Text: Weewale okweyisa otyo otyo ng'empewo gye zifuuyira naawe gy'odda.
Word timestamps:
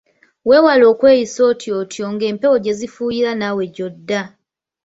Weewale 0.49 0.85
okweyisa 0.91 1.39
otyo 1.51 1.71
otyo 1.81 2.05
ng'empewo 2.13 2.55
gye 2.63 2.73
zifuuyira 2.79 3.31
naawe 3.35 3.63
gy'odda. 3.75 4.21